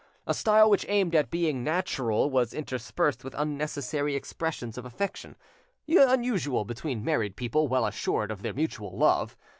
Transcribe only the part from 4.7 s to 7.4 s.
of affection, unusual between married